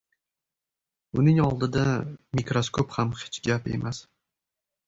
uning 1.23 1.41
oldida 1.47 1.83
mikroskop 2.39 2.97
ham 2.99 3.15
hech 3.21 3.41
gap 3.49 3.71
emas. 3.77 4.01